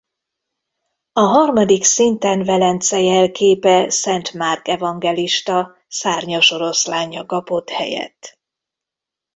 A 1.13 1.19
harmadik 1.19 1.83
szinten 1.83 2.43
Velence 2.43 2.99
jelképe 2.99 3.89
Szent 3.89 4.33
Márk 4.33 4.67
evangelista 4.67 5.75
szárnyas 5.87 6.51
oroszlánja 6.51 7.25
kapott 7.25 7.69
helyet. 7.69 8.39